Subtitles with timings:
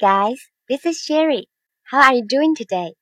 [0.00, 1.50] guys, this is Sherry.
[1.82, 2.94] How are you doing today?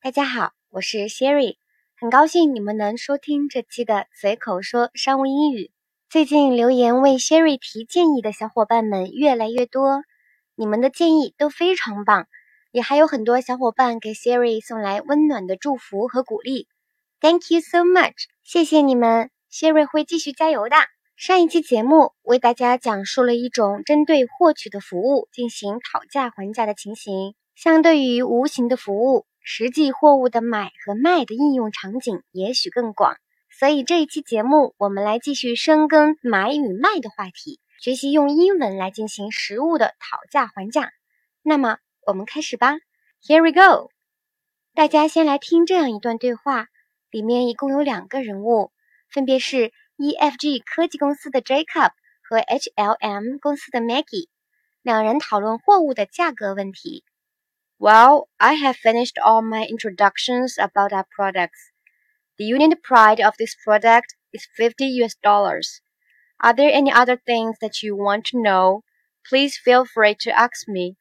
[0.00, 1.56] 大家好，我是 Sherry，
[1.98, 5.72] 很高兴你们能收听这期的随口说商务英语。
[6.08, 10.04] 最近留言为 Sherry 提建议的小伙伴们越来越多，
[10.54, 12.28] 你们的建议都非常棒，
[12.70, 16.68] 也还有很多小伙伴给 Sherry 送来温暖的祝福和鼓励。
[17.20, 20.76] Thank you so much，谢谢你们，Sherry 会继续加油的。
[21.18, 33.16] 上一期节目为大家讲述了一种针对获取的服务进行讨价还价的情形，相对于无形的服务，实际货物的买和卖的应用场景也许更广。
[33.50, 40.92] 所以这一期节目，我们来继续深耕买与卖的话题，学习用英文来进行实物的讨价还价。
[41.42, 42.76] 那么我们开始吧
[43.26, 43.90] ，Here we go。
[44.72, 46.68] 大家先来听这样一段对话，
[47.10, 48.70] 里面一共有两个人物，
[49.10, 49.72] 分别是。
[49.97, 54.27] EFG 科技公司的 Jacob 和 HLM 公司的 Maggie，
[54.81, 57.03] 两人讨论货物的价格问题。
[57.77, 61.71] Well, I have finished all my introductions about our products.
[62.37, 65.79] The unit price of this product is 50 US dollars.
[66.37, 68.83] Are there any other things that you want to know?
[69.29, 70.97] Please feel free to ask me.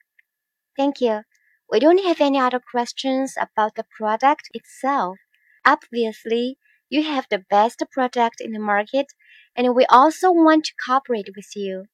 [0.76, 1.22] Thank you.
[1.70, 5.18] We don't have any other questions about the product itself.
[5.64, 6.58] Obviously,
[6.89, 9.07] you have the best product in the market,
[9.55, 11.85] and we also want to cooperate with you.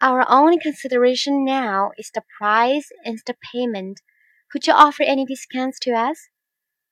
[0.00, 4.00] Our only consideration now is the price and the payment.
[4.50, 6.28] Could you offer any discounts to us?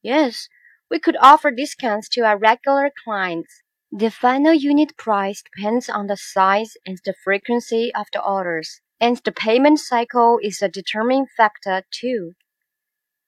[0.03, 0.49] Yes,
[0.91, 3.63] we could offer discounts to our regular clients.
[3.93, 9.17] The final unit price depends on the size and the frequency of the orders, and
[9.25, 12.35] the payment cycle is a determining factor too.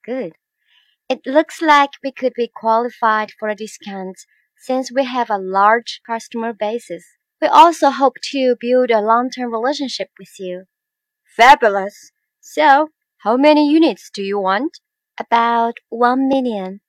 [0.04, 0.32] Good.
[1.10, 4.26] It looks like we could be qualified for a discount
[4.58, 7.02] since we have a large customer basis.
[7.40, 10.64] We also hope to build a long-term relationship with you.
[11.24, 12.12] Fabulous!
[12.40, 12.90] So,
[13.22, 14.80] how many units do you want?
[15.18, 16.82] About one million.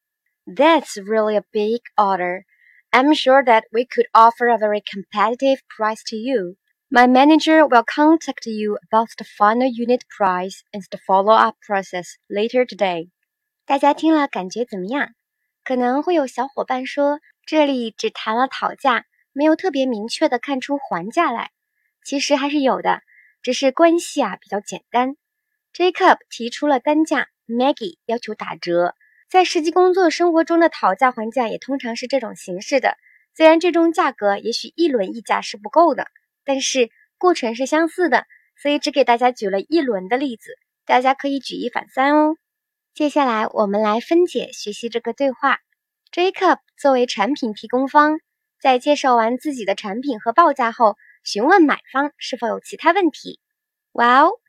[0.45, 2.45] That's really a big order.
[2.91, 6.57] I'm sure that we could offer a very competitive price to you.
[6.91, 12.65] My manager will contact you about the final unit price and the follow-up process later
[12.65, 13.11] today.
[13.69, 15.11] 大家听了感觉怎么样？
[15.63, 21.51] 可能会有小伙伴说，这里只谈了讨价，没有特别明确的看出还价来。
[22.03, 23.03] 其实还是有的，
[23.43, 25.17] 只是关系啊比较简单。
[25.71, 28.95] Jacob 提出了单价，Maggie 要求打折。
[29.29, 32.97] 在实际工作生活中的讨价还价也通常是这种形式的。
[33.35, 36.07] 虽然最终价格也许一轮议价是不够的，
[36.43, 38.25] 但是过程是相似的，
[38.59, 40.57] 所以只给大家举了一轮的例子，
[40.87, 42.35] 大家可以举一反三哦。
[42.93, 45.59] 接下来，我们来分解学习这个对话。
[46.11, 48.19] Jacob 作为产品提供方，
[48.59, 53.39] 在介绍完自己的产品和报价后，询问买方是否有其他问题。
[53.93, 54.39] Well,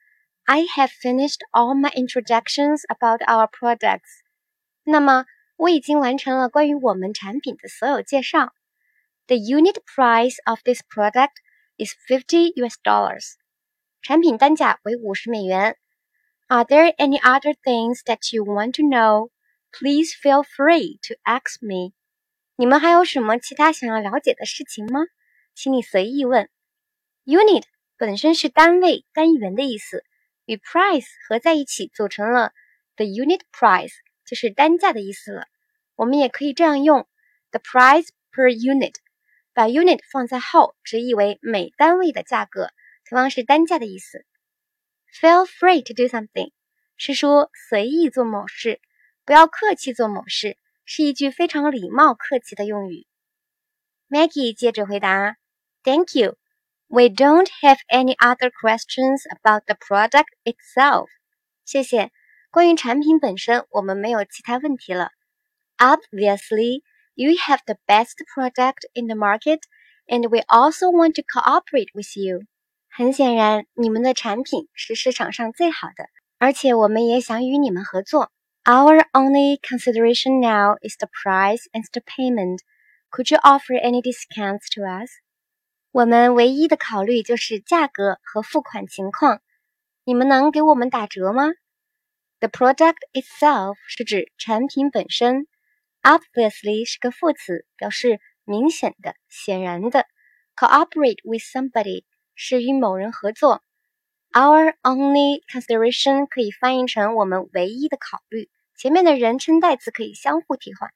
[0.44, 4.22] I have finished all my introductions about our products.
[4.82, 5.26] 那么，
[5.56, 8.52] 我已经完成了关于我们产品的所有介绍。
[9.26, 11.34] The unit price of this product
[11.76, 13.34] is fifty US dollars.
[14.02, 15.76] 产品单价为五十美元。
[16.53, 19.31] Are there any other things that you want to know?
[19.71, 21.93] Please feel free to ask me.
[22.56, 24.99] 你们还有什么其他想要了解的事情吗？
[25.55, 26.50] 请你随意问。
[27.25, 27.62] Unit
[27.97, 30.03] 本身是单位、单元的意思，
[30.44, 32.50] 与 price 合在一起组成了
[32.97, 33.93] the unit price，
[34.27, 35.47] 就是单价的意思了。
[35.94, 37.06] 我们也可以这样用
[37.53, 38.97] the price per unit，
[39.55, 42.71] 把 unit 放在后，直译为每单位的价格，
[43.09, 44.27] 同样是单价的意思。
[45.19, 46.51] Feel free to do something，
[46.97, 48.81] 是说随意做某事，
[49.23, 53.07] 不要客气做某事，是一句非常礼貌客气的用语。
[54.09, 55.38] Maggie 接着回答：“
[55.83, 56.38] Thank you.
[56.88, 61.07] We don't have any other questions about the product itself.”
[61.65, 62.12] 谢谢。
[62.51, 65.09] 关于产品本身，我们没有其他问题了。
[65.77, 66.83] Obviously,
[67.15, 69.62] you have the best product in the market,
[70.07, 72.44] and we also want to cooperate with you.
[72.89, 78.31] 很显然，你们的产品是市场上最好的，而且我们也想与你们合作。
[78.63, 82.59] Our only consideration now is the price and the payment.
[83.12, 85.12] Could you offer any discounts to us?
[85.92, 89.42] 我们唯一的考虑就是价格和付款情况。
[90.03, 91.50] 你们能给我们打折吗？
[92.39, 95.47] The product itself 是指产品本身。
[96.01, 100.06] Obviously 是个副词，表示明显的、显然的。
[100.56, 102.03] Cooperate with somebody
[102.42, 103.62] 是与某人合作。
[104.32, 108.48] Our only consideration 可以翻译成我们唯一的考虑。
[108.78, 110.90] 前面的人称代词可以相互替换。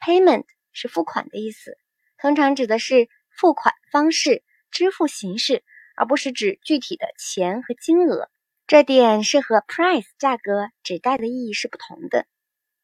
[0.00, 1.76] Payment 是付款的意思，
[2.16, 5.62] 通常指的是付款方式、支付形式，
[5.96, 8.30] 而不是指具体的钱和金额。
[8.66, 12.24] 这点是和 price 价格指代的意义是不同的。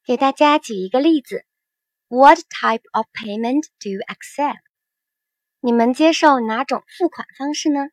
[0.05, 1.47] 给大家举一个例子
[2.09, 4.66] ：What type of payment do you accept？
[5.67, 7.89] 你们接受哪种付款方式呢？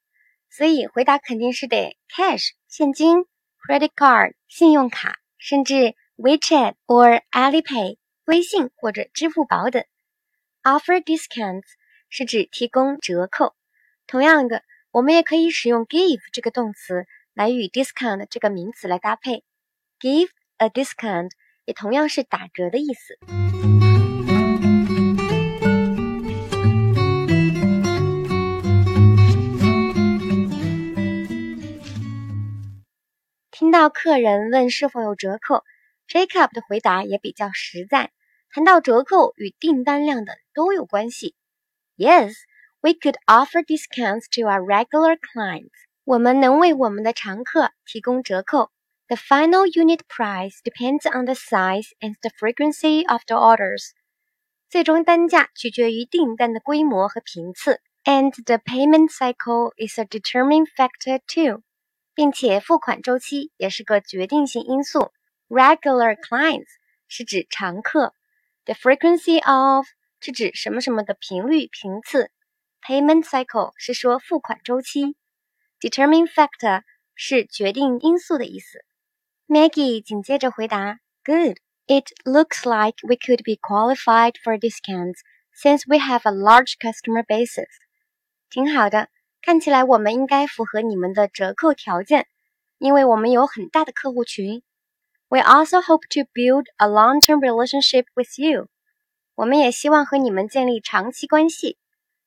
[0.47, 3.25] 所以回答肯定是得 cash 现金
[3.65, 9.83] ，credit card 信用卡，甚至 WeChat or Alipay 微信或者支付宝等。
[10.61, 11.63] Offer discounts
[12.09, 13.55] 是指提供折扣。
[14.05, 14.61] 同样的，
[14.91, 19.43] 我们也可以使用 give 这个动词来与 discount 这个名词来搭配。
[19.99, 21.31] Give a discount
[21.65, 23.17] 也同样是打折的意思。
[33.62, 35.64] 听到客人问是否有折扣，
[36.08, 38.10] Jacob 的回答也比较实在。
[38.50, 41.34] 谈到折扣与订单量等都有关系。
[41.96, 42.34] Yes,
[42.80, 45.70] we could offer discounts to our regular clients.
[46.04, 48.70] 我们能为我们的常客提供折扣。
[49.08, 53.90] The final unit price depends on the size and the frequency of the orders.
[54.70, 57.80] 最终单价取决于订单的规模和频次。
[58.04, 61.62] And the payment cycle is a determining factor too.
[62.14, 65.12] 并且付款周期也是个决定性因素。
[65.48, 66.68] Regular clients
[67.08, 68.12] 是指常客，
[68.64, 69.86] the frequency of
[70.20, 72.30] 是指什么什么的频率频次，
[72.82, 75.14] payment cycle 是说付款周期，
[75.80, 76.82] determining factor
[77.14, 78.84] 是决定因素的意思。
[79.46, 81.58] Maggie 紧接着回答：Good.
[81.86, 85.20] It looks like we could be qualified for discounts
[85.56, 87.68] since we have a large customer basis.
[88.50, 89.08] 挺好的。
[89.45, 92.27] 看起来我们应该符合你们的折扣条件，
[92.77, 94.63] 因为我们有很大的客户群。
[95.27, 98.69] We also hope to build a long-term relationship with you。
[99.35, 101.77] 我们也希望和你们建立长期关系。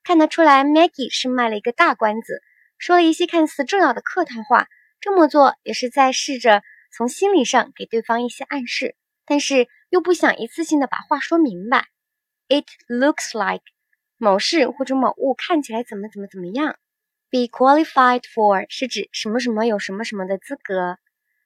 [0.04, 2.42] 看得出来，Maggie 是卖了一个大关子，
[2.76, 4.68] 说了一些看似重要的客套话。
[5.00, 11.86] 这么做也是在试着从心理上给对方一些暗示，但是又不想一次性的把话说明白。
[12.48, 13.64] It looks like
[14.18, 16.76] 某事或者某物看起来怎么怎么怎么样。
[17.28, 20.98] Be qualified for 是指什么什么有什么什么的资格，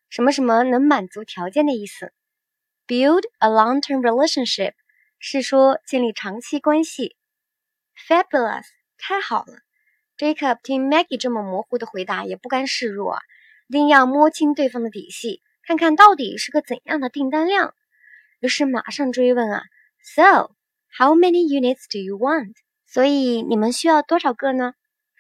[0.09, 2.13] 什么什么能满足条件的意思。
[2.87, 4.75] Build a long-term relationship
[5.19, 7.17] 是说建立长期关系。
[8.09, 8.65] Fabulous
[8.99, 9.55] 太好了。
[10.19, 13.19] Jacob 听 Maggie 这么模糊的回答也不甘示弱，
[13.69, 17.75] 一定要摸清对方的底细，看看到底是个怎样的订单量。
[18.41, 19.63] 于是马上追问啊
[20.03, 20.51] ，So
[20.95, 22.55] how many units do you want？
[22.87, 24.75] 所以你们需要多少个呢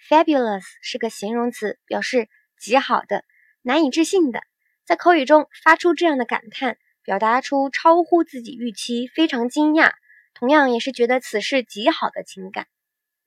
[0.08, 3.24] ？Fabulous 是个形容词，表示极好的、
[3.62, 4.40] 难以置信的。
[4.84, 9.92] 在口语中发出这样的感叹，表达出超乎自己预期、非常惊讶，
[10.34, 12.66] 同样也是觉得此事极好的情感。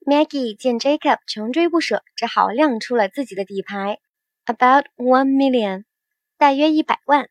[0.05, 3.99] Maggie 见 Jacob 穷追不舍，只好亮出了自己的底牌
[4.45, 5.85] ：About one million，
[6.37, 7.29] 大约一百万。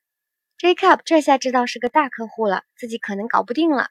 [0.59, 3.89] Jacob 这下知道是个大客户了，自己可能搞不定了，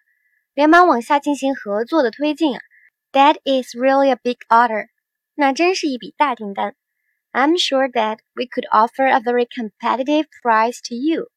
[0.56, 2.57] 连忙往下进行合作的推进。
[3.12, 4.88] That is really a big order。
[5.34, 6.75] 那真是一笔大订单。
[7.32, 11.30] I'm sure that we could offer a very competitive price to you。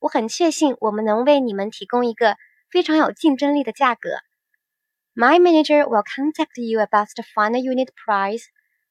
[0.00, 2.36] 我很确信我们能为你们提供一个
[2.70, 4.10] 非常有竞争力的价格。
[5.14, 8.44] My manager will contact you about the final unit price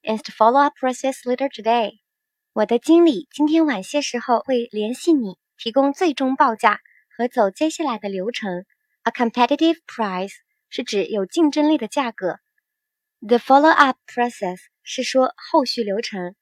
[0.04, 2.00] and the follow-up process later today。
[2.54, 6.80] 我的经理今天晚些时候会联系你，提供最终报价
[7.16, 8.66] 和走接下来的流程。
[9.04, 10.34] A competitive price
[10.70, 12.40] 是指有竞争力的价格。
[13.25, 16.35] The follow-up process 是说后续流程。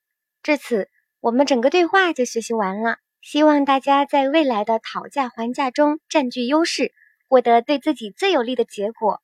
[0.43, 0.89] 至此，
[1.21, 2.97] 我们整个对话就学习完了。
[3.21, 6.95] 希望大家在未来的讨价还价中占据优势，
[7.29, 9.23] 获得对自己最有利的结果。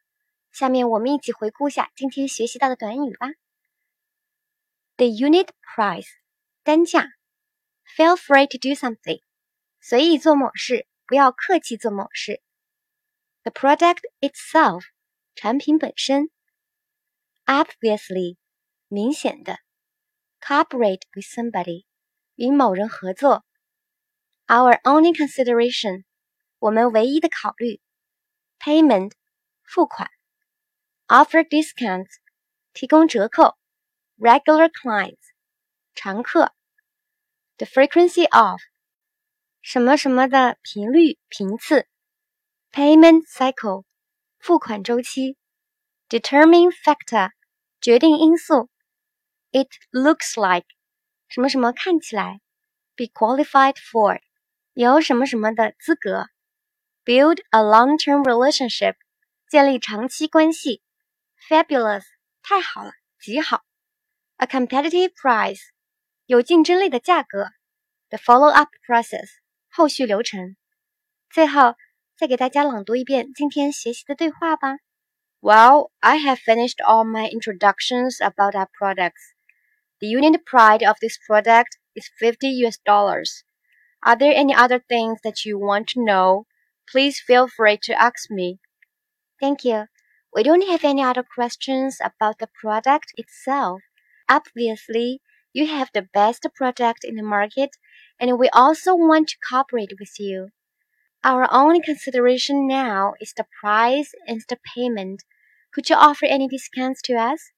[0.53, 3.29] 下面我们一起回顾下今天学习到的短语吧。
[4.97, 6.09] The unit price
[6.63, 7.09] 单价。
[7.97, 9.23] Feel free to do something
[9.81, 12.43] 随意做某事，不要客气做某事。
[13.45, 14.83] The product itself
[15.35, 16.29] 产品本身。
[17.46, 18.38] obviously
[18.88, 19.60] 明显的，
[20.40, 21.86] cooperate with somebody
[22.36, 23.44] 与某人合作，
[24.48, 26.04] our only consideration
[26.60, 27.82] 我们唯一的考虑，
[28.60, 29.12] payment
[29.64, 30.10] 付款，
[31.08, 32.18] offer discounts
[32.74, 33.58] 提供折扣，
[34.18, 35.20] regular clients
[35.94, 36.54] 常客，
[37.58, 38.60] the frequency of
[39.62, 41.88] 什么什么的频率频次，
[42.72, 43.84] payment cycle
[44.40, 45.38] 付款周期，
[46.10, 47.32] determining factor
[47.87, 48.69] 决定因素
[49.53, 50.67] ，it looks like
[51.29, 52.41] 什么什么看起来
[52.97, 54.21] ，be qualified for
[54.73, 56.27] 有什么什么的资格
[57.05, 58.97] ，build a long-term relationship
[59.49, 60.83] 建立长期关系
[61.49, 62.03] ，fabulous
[62.43, 62.91] 太好了，
[63.21, 63.63] 极好
[64.39, 65.61] ，a competitive price
[66.25, 67.51] 有竞争力的价格
[68.09, 69.29] the follow-up process
[69.71, 70.57] 后续流程。
[71.31, 71.77] 最后，
[72.19, 74.77] 再给大家朗读一遍今天学习的对话吧。
[75.43, 79.35] Well, I have finished all my introductions about our products.
[80.01, 83.45] The unit price of this product is 50 US dollars.
[84.05, 86.47] Are there any other things that you want to know?
[86.91, 88.61] Please feel free to ask me.
[89.41, 89.87] Thank you.
[90.35, 93.83] We don't have any other questions about the product itself.
[94.29, 97.71] Obviously, you have the best product in the market,
[98.21, 100.51] and we also want to cooperate with you.
[101.27, 105.25] Our only consideration now is the price and the payment.
[105.75, 107.51] Could you offer any discounts to us?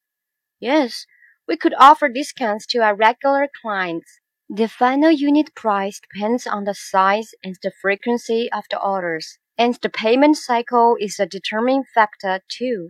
[0.59, 1.05] Yes,
[1.47, 4.21] we could offer discounts to our regular clients.
[4.49, 9.75] The final unit price depends on the size and the frequency of the orders, and
[9.75, 12.89] the payment cycle is a determining factor too.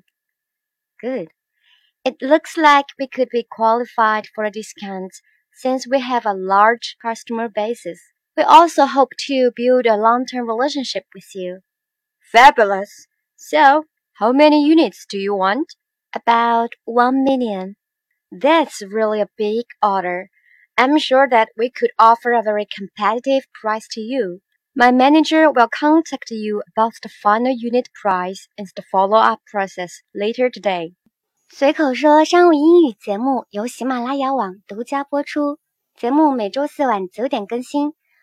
[1.02, 1.28] Good.
[2.06, 5.12] It looks like we could be qualified for a discount
[5.52, 8.00] since we have a large customer basis.
[8.39, 11.61] We also hope to build a long-term relationship with you.
[12.33, 13.07] Fabulous!
[13.37, 15.77] So, how many units do you want?
[16.15, 17.77] About one million.
[18.33, 20.31] That's really a big order.
[20.77, 24.41] I'm sure that we could offer a very competitive price to you.
[24.75, 30.51] My manager will contact you about the final unit price and the follow-up process later
[30.51, 30.95] today.
[31.51, 35.59] 随口说商务英语节目由喜马拉雅网独家播出，
[35.95, 37.93] 节目每周四晚九点更新，